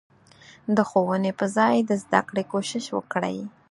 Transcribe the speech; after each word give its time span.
د 0.75 0.77
ښوونې 0.89 1.31
په 1.39 1.45
ځای 1.57 1.75
د 1.89 1.91
زدکړې 2.03 2.43
کوشش 2.51 2.85
وکړي. 2.97 3.37